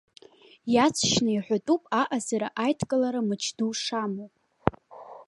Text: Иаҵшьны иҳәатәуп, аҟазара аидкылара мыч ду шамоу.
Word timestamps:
Иаҵшьны 0.73 1.31
иҳәатәуп, 1.33 1.83
аҟазара 2.01 2.47
аидкылара 2.63 3.21
мыч 3.27 3.43
ду 3.57 3.71
шамоу. 3.81 4.29